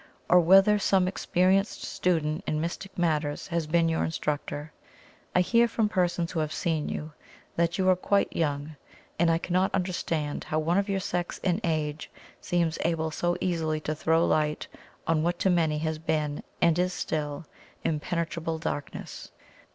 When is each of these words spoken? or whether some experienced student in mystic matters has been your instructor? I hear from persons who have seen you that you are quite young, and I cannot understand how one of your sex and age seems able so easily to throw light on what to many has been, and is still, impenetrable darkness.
or 0.31 0.39
whether 0.39 0.79
some 0.79 1.07
experienced 1.07 1.83
student 1.83 2.43
in 2.47 2.59
mystic 2.59 2.97
matters 2.97 3.45
has 3.49 3.67
been 3.67 3.87
your 3.87 4.03
instructor? 4.03 4.73
I 5.35 5.41
hear 5.41 5.67
from 5.67 5.89
persons 5.89 6.31
who 6.31 6.39
have 6.39 6.51
seen 6.51 6.89
you 6.89 7.13
that 7.55 7.77
you 7.77 7.87
are 7.87 7.95
quite 7.95 8.35
young, 8.35 8.75
and 9.19 9.29
I 9.29 9.37
cannot 9.37 9.75
understand 9.75 10.45
how 10.45 10.57
one 10.57 10.79
of 10.79 10.89
your 10.89 10.99
sex 11.01 11.39
and 11.43 11.61
age 11.63 12.09
seems 12.41 12.79
able 12.83 13.11
so 13.11 13.37
easily 13.39 13.79
to 13.81 13.93
throw 13.93 14.25
light 14.25 14.65
on 15.05 15.21
what 15.21 15.37
to 15.37 15.51
many 15.51 15.77
has 15.77 15.99
been, 15.99 16.41
and 16.63 16.79
is 16.79 16.93
still, 16.93 17.45
impenetrable 17.83 18.57
darkness. 18.57 19.29